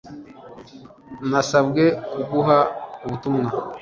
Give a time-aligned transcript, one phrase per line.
[1.29, 2.57] nasabwe kuguha
[3.05, 3.49] ubutumwa